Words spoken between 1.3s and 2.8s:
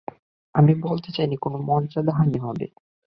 কোনো মর্যাদাহানী হবে।